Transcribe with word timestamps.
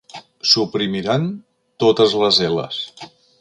Suprimiran 0.51 1.27
totes 1.85 2.17
les 2.25 2.41
eles. 2.49 2.81